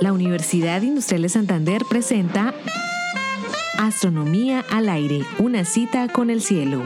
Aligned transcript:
La 0.00 0.12
Universidad 0.12 0.82
Industrial 0.82 1.22
de 1.22 1.28
Santander 1.28 1.82
presenta 1.88 2.54
Astronomía 3.76 4.64
al 4.70 4.88
aire, 4.88 5.24
una 5.38 5.64
cita 5.64 6.08
con 6.08 6.30
el 6.30 6.40
cielo. 6.40 6.82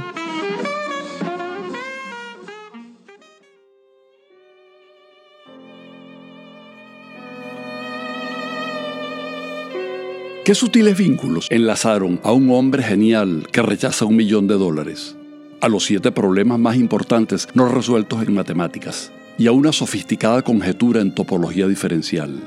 Qué 10.44 10.54
sutiles 10.54 10.98
vínculos 10.98 11.46
enlazaron 11.50 12.18
a 12.24 12.32
un 12.32 12.50
hombre 12.50 12.82
genial 12.82 13.46
que 13.52 13.62
rechaza 13.62 14.06
un 14.06 14.16
millón 14.16 14.48
de 14.48 14.54
dólares, 14.54 15.16
a 15.60 15.68
los 15.68 15.84
siete 15.84 16.12
problemas 16.12 16.58
más 16.58 16.76
importantes 16.76 17.46
no 17.54 17.68
resueltos 17.68 18.26
en 18.26 18.34
matemáticas 18.34 19.12
y 19.38 19.46
a 19.46 19.52
una 19.52 19.72
sofisticada 19.72 20.42
conjetura 20.42 21.00
en 21.00 21.14
topología 21.14 21.66
diferencial. 21.66 22.40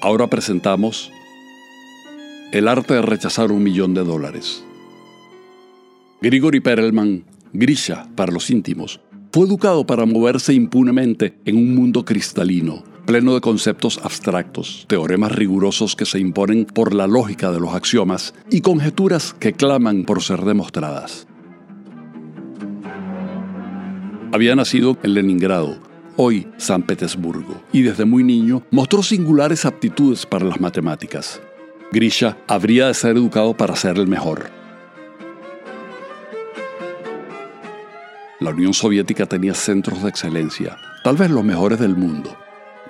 Ahora 0.00 0.28
presentamos 0.28 1.10
El 2.52 2.68
arte 2.68 2.94
de 2.94 3.02
rechazar 3.02 3.52
un 3.52 3.62
millón 3.62 3.94
de 3.94 4.04
dólares. 4.04 4.64
Grigori 6.20 6.60
Perelman, 6.60 7.24
Grisha 7.52 8.08
para 8.14 8.32
los 8.32 8.50
íntimos, 8.50 9.00
fue 9.32 9.46
educado 9.46 9.86
para 9.86 10.04
moverse 10.04 10.52
impunemente 10.52 11.38
en 11.44 11.56
un 11.56 11.74
mundo 11.74 12.04
cristalino 12.04 12.84
pleno 13.06 13.34
de 13.34 13.40
conceptos 13.40 14.00
abstractos, 14.02 14.86
teoremas 14.88 15.32
rigurosos 15.32 15.96
que 15.96 16.06
se 16.06 16.18
imponen 16.18 16.64
por 16.64 16.94
la 16.94 17.06
lógica 17.06 17.50
de 17.50 17.60
los 17.60 17.74
axiomas 17.74 18.34
y 18.50 18.60
conjeturas 18.60 19.34
que 19.38 19.52
claman 19.52 20.04
por 20.04 20.22
ser 20.22 20.42
demostradas. 20.42 21.26
Había 24.34 24.56
nacido 24.56 24.96
en 25.02 25.12
Leningrado, 25.12 25.76
hoy 26.16 26.48
San 26.56 26.84
Petersburgo, 26.84 27.62
y 27.70 27.82
desde 27.82 28.06
muy 28.06 28.24
niño 28.24 28.62
mostró 28.70 29.02
singulares 29.02 29.66
aptitudes 29.66 30.24
para 30.24 30.46
las 30.46 30.58
matemáticas. 30.58 31.38
Grisha 31.92 32.38
habría 32.48 32.86
de 32.86 32.94
ser 32.94 33.18
educado 33.18 33.54
para 33.54 33.76
ser 33.76 33.98
el 33.98 34.06
mejor. 34.06 34.48
La 38.40 38.52
Unión 38.52 38.72
Soviética 38.72 39.26
tenía 39.26 39.52
centros 39.52 40.02
de 40.02 40.08
excelencia, 40.08 40.78
tal 41.04 41.18
vez 41.18 41.30
los 41.30 41.44
mejores 41.44 41.78
del 41.78 41.94
mundo, 41.94 42.34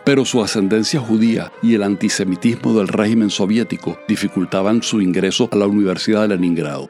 pero 0.05 0.25
su 0.25 0.45
ascendencia 0.45 1.01
judía 1.01 1.51
y 1.61 1.75
el 1.75 1.83
antisemitismo 1.83 2.73
del 2.73 2.87
régimen 2.87 3.31
soviético 3.31 3.99
dificultaban 4.07 4.81
su 4.85 5.01
ingreso 5.01 5.49
a 5.51 5.57
la 5.57 5.67
Universidad 5.67 6.23
de 6.23 6.37
Leningrado. 6.37 6.89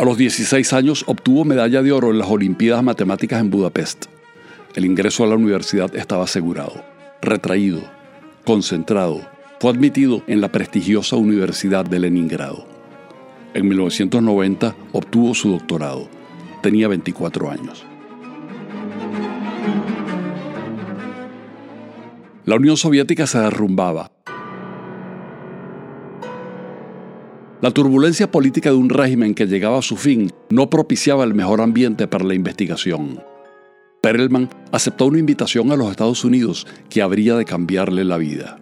A 0.00 0.04
los 0.06 0.16
16 0.16 0.72
años 0.72 1.04
obtuvo 1.08 1.44
medalla 1.44 1.82
de 1.82 1.92
oro 1.92 2.10
en 2.10 2.18
las 2.18 2.30
Olimpiadas 2.30 2.82
Matemáticas 2.82 3.38
en 3.38 3.50
Budapest. 3.50 4.06
El 4.74 4.86
ingreso 4.86 5.24
a 5.24 5.26
la 5.26 5.34
universidad 5.34 5.94
estaba 5.94 6.24
asegurado. 6.24 6.82
Retraído, 7.20 7.82
concentrado, 8.46 9.20
fue 9.60 9.70
admitido 9.70 10.22
en 10.26 10.40
la 10.40 10.50
prestigiosa 10.50 11.16
Universidad 11.16 11.84
de 11.84 11.98
Leningrado. 11.98 12.66
En 13.52 13.68
1990 13.68 14.74
obtuvo 14.92 15.34
su 15.34 15.50
doctorado. 15.50 16.08
Tenía 16.62 16.88
24 16.88 17.50
años. 17.50 17.84
La 22.46 22.56
Unión 22.56 22.78
Soviética 22.78 23.26
se 23.26 23.38
derrumbaba. 23.38 24.10
La 27.62 27.72
turbulencia 27.72 28.30
política 28.30 28.70
de 28.70 28.76
un 28.76 28.88
régimen 28.88 29.34
que 29.34 29.46
llegaba 29.46 29.78
a 29.78 29.82
su 29.82 29.98
fin 29.98 30.32
no 30.48 30.70
propiciaba 30.70 31.24
el 31.24 31.34
mejor 31.34 31.60
ambiente 31.60 32.08
para 32.08 32.24
la 32.24 32.32
investigación. 32.32 33.22
Perelman 34.00 34.48
aceptó 34.72 35.04
una 35.04 35.18
invitación 35.18 35.70
a 35.70 35.76
los 35.76 35.90
Estados 35.90 36.24
Unidos 36.24 36.66
que 36.88 37.02
habría 37.02 37.36
de 37.36 37.44
cambiarle 37.44 38.04
la 38.04 38.16
vida. 38.16 38.58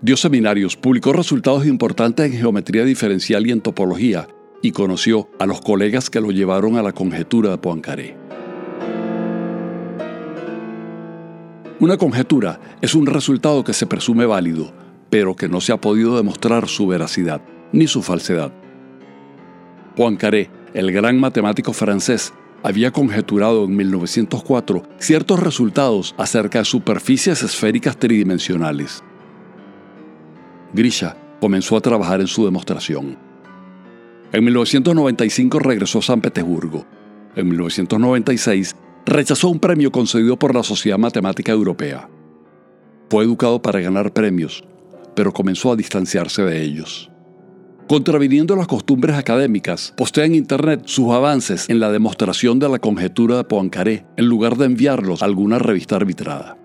Dio 0.00 0.16
seminarios, 0.16 0.76
publicó 0.76 1.12
resultados 1.12 1.66
importantes 1.66 2.32
en 2.32 2.38
geometría 2.38 2.84
diferencial 2.84 3.48
y 3.48 3.50
en 3.50 3.62
topología, 3.62 4.28
y 4.62 4.70
conoció 4.70 5.28
a 5.40 5.46
los 5.46 5.60
colegas 5.60 6.08
que 6.08 6.20
lo 6.20 6.30
llevaron 6.30 6.76
a 6.76 6.82
la 6.84 6.92
conjetura 6.92 7.50
de 7.50 7.58
Poincaré. 7.58 8.16
Una 11.80 11.96
conjetura 11.96 12.60
es 12.80 12.94
un 12.94 13.06
resultado 13.06 13.64
que 13.64 13.72
se 13.72 13.86
presume 13.86 14.24
válido, 14.24 14.72
pero 15.08 15.34
que 15.34 15.48
no 15.48 15.60
se 15.60 15.72
ha 15.72 15.80
podido 15.80 16.16
demostrar 16.16 16.68
su 16.68 16.86
veracidad 16.86 17.42
ni 17.72 17.86
su 17.86 18.02
falsedad. 18.02 18.52
Poincaré, 19.96 20.50
el 20.74 20.92
gran 20.92 21.18
matemático 21.18 21.72
francés, 21.72 22.32
había 22.62 22.90
conjeturado 22.90 23.64
en 23.64 23.76
1904 23.76 24.82
ciertos 24.98 25.40
resultados 25.40 26.14
acerca 26.18 26.58
de 26.60 26.64
superficies 26.64 27.42
esféricas 27.42 27.96
tridimensionales. 27.96 29.02
Grisha 30.72 31.16
comenzó 31.40 31.76
a 31.76 31.80
trabajar 31.80 32.20
en 32.20 32.26
su 32.26 32.44
demostración. 32.44 33.16
En 34.32 34.44
1995 34.44 35.58
regresó 35.58 35.98
a 35.98 36.02
San 36.02 36.20
Petersburgo. 36.20 36.86
En 37.34 37.48
1996 37.48 38.76
rechazó 39.06 39.48
un 39.48 39.58
premio 39.58 39.90
concedido 39.90 40.38
por 40.38 40.54
la 40.54 40.62
Sociedad 40.62 40.98
Matemática 40.98 41.50
Europea. 41.52 42.08
Fue 43.08 43.24
educado 43.24 43.60
para 43.60 43.80
ganar 43.80 44.12
premios, 44.12 44.62
pero 45.16 45.32
comenzó 45.32 45.72
a 45.72 45.76
distanciarse 45.76 46.42
de 46.42 46.62
ellos. 46.62 47.09
Contraviniendo 47.90 48.54
las 48.54 48.68
costumbres 48.68 49.16
académicas, 49.16 49.92
postea 49.96 50.24
en 50.24 50.36
Internet 50.36 50.82
sus 50.84 51.10
avances 51.10 51.68
en 51.68 51.80
la 51.80 51.90
demostración 51.90 52.60
de 52.60 52.68
la 52.68 52.78
conjetura 52.78 53.38
de 53.38 53.42
Poincaré 53.42 54.06
en 54.16 54.26
lugar 54.26 54.56
de 54.56 54.66
enviarlos 54.66 55.22
a 55.22 55.24
alguna 55.24 55.58
revista 55.58 55.96
arbitrada. 55.96 56.56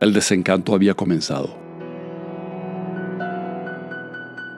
El 0.00 0.12
desencanto 0.12 0.74
había 0.74 0.92
comenzado. 0.92 1.56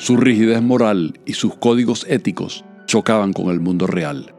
Su 0.00 0.16
rigidez 0.16 0.60
moral 0.60 1.20
y 1.24 1.34
sus 1.34 1.54
códigos 1.54 2.04
éticos 2.08 2.64
chocaban 2.86 3.32
con 3.32 3.50
el 3.50 3.60
mundo 3.60 3.86
real. 3.86 4.34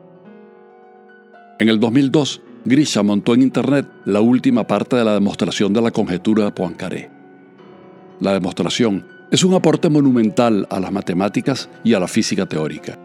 En 1.61 1.69
el 1.69 1.79
2002, 1.79 2.41
Grisha 2.65 3.03
montó 3.03 3.35
en 3.35 3.41
Internet 3.41 3.87
la 4.03 4.19
última 4.19 4.67
parte 4.67 4.97
de 4.97 5.05
la 5.05 5.13
demostración 5.13 5.71
de 5.71 5.81
la 5.81 5.91
conjetura 5.91 6.43
de 6.43 6.51
Poincaré. 6.51 7.09
La 8.19 8.33
demostración 8.33 9.12
es 9.33 9.43
un 9.43 9.55
aporte 9.55 9.89
monumental 9.89 10.67
a 10.69 10.79
las 10.79 10.91
matemáticas 10.91 11.67
y 11.83 11.95
a 11.95 11.99
la 11.99 12.07
física 12.07 12.45
teórica. 12.45 12.99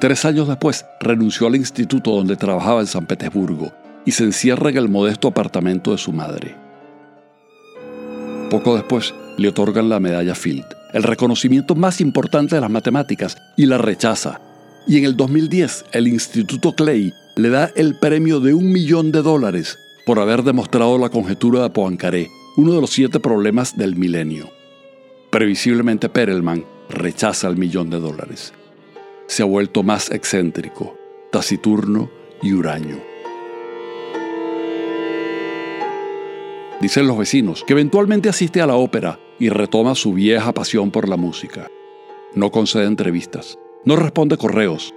Tres 0.00 0.26
años 0.26 0.48
después 0.48 0.84
renunció 1.00 1.46
al 1.46 1.56
instituto 1.56 2.10
donde 2.10 2.36
trabajaba 2.36 2.82
en 2.82 2.86
San 2.86 3.06
Petersburgo 3.06 3.72
y 4.04 4.10
se 4.10 4.24
encierra 4.24 4.68
en 4.68 4.76
el 4.76 4.90
modesto 4.90 5.28
apartamento 5.28 5.92
de 5.92 5.98
su 5.98 6.12
madre. 6.12 6.54
Poco 8.50 8.74
después 8.74 9.14
le 9.38 9.48
otorgan 9.48 9.88
la 9.88 9.98
medalla 9.98 10.34
Field, 10.34 10.66
el 10.92 11.04
reconocimiento 11.04 11.74
más 11.74 12.02
importante 12.02 12.56
de 12.56 12.60
las 12.60 12.70
matemáticas, 12.70 13.38
y 13.56 13.64
la 13.64 13.78
rechaza. 13.78 14.42
Y 14.86 14.98
en 14.98 15.06
el 15.06 15.16
2010 15.16 15.86
el 15.92 16.06
Instituto 16.06 16.74
Clay 16.74 17.14
le 17.36 17.48
da 17.48 17.70
el 17.76 17.98
premio 17.98 18.40
de 18.40 18.52
un 18.52 18.70
millón 18.72 19.10
de 19.10 19.22
dólares 19.22 19.78
por 20.04 20.18
haber 20.18 20.42
demostrado 20.42 20.98
la 20.98 21.08
conjetura 21.08 21.62
de 21.62 21.70
Poincaré, 21.70 22.28
uno 22.56 22.74
de 22.74 22.80
los 22.80 22.90
siete 22.90 23.18
problemas 23.18 23.76
del 23.76 23.96
milenio. 23.96 24.50
Previsiblemente 25.30 26.08
Perelman 26.08 26.64
rechaza 26.90 27.48
el 27.48 27.56
millón 27.56 27.88
de 27.88 27.98
dólares. 27.98 28.52
Se 29.26 29.42
ha 29.42 29.46
vuelto 29.46 29.82
más 29.82 30.10
excéntrico, 30.10 30.96
taciturno 31.30 32.10
y 32.42 32.52
huraño. 32.52 32.98
Dicen 36.80 37.06
los 37.06 37.16
vecinos 37.16 37.64
que 37.66 37.72
eventualmente 37.72 38.28
asiste 38.28 38.60
a 38.60 38.66
la 38.66 38.74
ópera 38.74 39.18
y 39.38 39.48
retoma 39.48 39.94
su 39.94 40.12
vieja 40.12 40.52
pasión 40.52 40.90
por 40.90 41.08
la 41.08 41.16
música. 41.16 41.68
No 42.34 42.50
concede 42.50 42.84
entrevistas, 42.84 43.58
no 43.84 43.96
responde 43.96 44.36
correos, 44.36 44.92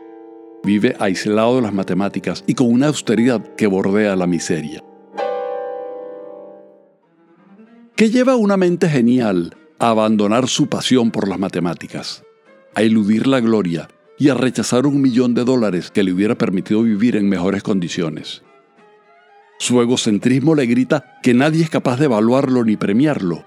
vive 0.63 0.95
aislado 0.99 1.57
de 1.57 1.61
las 1.61 1.73
matemáticas 1.73 2.43
y 2.47 2.55
con 2.55 2.71
una 2.71 2.87
austeridad 2.87 3.41
que 3.55 3.67
bordea 3.67 4.15
la 4.15 4.27
miseria. 4.27 4.84
¿Qué 7.95 8.09
lleva 8.09 8.33
a 8.33 8.35
una 8.35 8.57
mente 8.57 8.89
genial 8.89 9.55
a 9.79 9.87
abandonar 9.87 10.49
su 10.49 10.67
pasión 10.67 11.11
por 11.11 11.29
las 11.29 11.39
matemáticas, 11.39 12.25
a 12.73 12.81
eludir 12.81 13.25
la 13.25 13.39
gloria 13.39 13.87
y 14.19 14.27
a 14.27 14.33
rechazar 14.33 14.85
un 14.85 15.01
millón 15.01 15.33
de 15.33 15.45
dólares 15.45 15.91
que 15.91 16.03
le 16.03 16.11
hubiera 16.11 16.37
permitido 16.37 16.81
vivir 16.81 17.15
en 17.15 17.29
mejores 17.29 17.63
condiciones? 17.63 18.43
Su 19.59 19.81
egocentrismo 19.81 20.55
le 20.55 20.65
grita 20.65 21.19
que 21.23 21.33
nadie 21.33 21.63
es 21.63 21.69
capaz 21.69 21.97
de 21.97 22.05
evaluarlo 22.05 22.65
ni 22.65 22.75
premiarlo. 22.75 23.45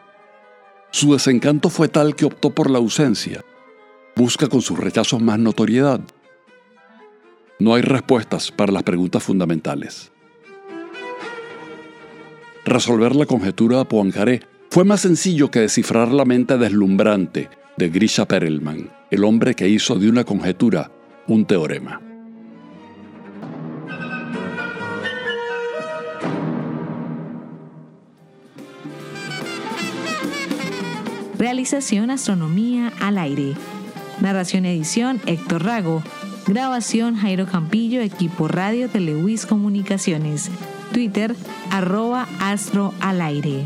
Su 0.92 1.12
desencanto 1.12 1.68
fue 1.68 1.88
tal 1.88 2.16
que 2.16 2.24
optó 2.24 2.48
por 2.48 2.70
la 2.70 2.78
ausencia. 2.78 3.44
Busca 4.16 4.46
con 4.46 4.62
sus 4.62 4.78
rechazos 4.78 5.20
más 5.20 5.38
notoriedad. 5.38 6.00
No 7.58 7.74
hay 7.74 7.82
respuestas 7.82 8.50
para 8.50 8.72
las 8.72 8.82
preguntas 8.82 9.22
fundamentales 9.22 10.10
resolver 12.68 13.16
la 13.16 13.26
conjetura 13.26 13.78
de 13.78 13.84
Poincaré 13.84 14.40
fue 14.70 14.84
más 14.84 15.00
sencillo 15.00 15.50
que 15.50 15.60
descifrar 15.60 16.12
la 16.12 16.24
mente 16.24 16.58
deslumbrante 16.58 17.48
de 17.76 17.88
Grisha 17.88 18.26
Perelman, 18.26 18.90
el 19.10 19.24
hombre 19.24 19.54
que 19.54 19.68
hizo 19.68 19.96
de 19.96 20.08
una 20.08 20.24
conjetura 20.24 20.90
un 21.26 21.44
teorema. 21.44 22.00
Realización 31.38 32.10
Astronomía 32.10 32.92
al 33.00 33.16
aire. 33.16 33.54
Narración 34.20 34.64
edición 34.64 35.20
Héctor 35.26 35.64
Rago. 35.64 36.02
Grabación 36.48 37.14
Jairo 37.14 37.46
Campillo, 37.46 38.00
equipo 38.00 38.48
radio 38.48 38.88
de 38.88 39.00
Lewis 39.00 39.46
Comunicaciones. 39.46 40.50
Twitter, 40.92 41.34
arroba 41.70 42.26
astro 42.40 42.94
al 43.00 43.20
aire. 43.20 43.64